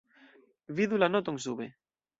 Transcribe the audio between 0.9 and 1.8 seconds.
la noton sube.